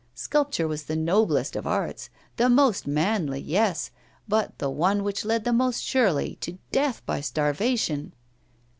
Sculpture 0.15 0.67
was 0.67 0.85
the 0.85 0.95
noblest 0.95 1.55
of 1.55 1.67
arts, 1.67 2.09
the 2.37 2.49
most 2.49 2.87
manly, 2.87 3.39
yes, 3.39 3.91
but 4.27 4.57
the 4.57 4.67
one 4.67 5.03
which 5.03 5.23
led 5.25 5.43
the 5.43 5.53
most 5.53 5.83
surely 5.83 6.37
to 6.41 6.57
death 6.71 7.05
by 7.05 7.21
starvation! 7.21 8.11